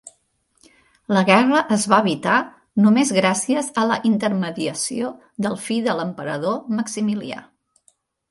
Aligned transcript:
La 1.15 1.21
guerra 1.25 1.59
es 1.75 1.83
va 1.91 1.97
evitar 2.03 2.37
només 2.85 3.11
gràcies 3.19 3.69
a 3.83 3.85
la 3.91 3.99
intermediació 4.11 5.11
del 5.47 5.59
fill 5.69 5.85
de 5.91 5.97
l'emperador, 5.99 6.57
Maximilià. 6.79 7.45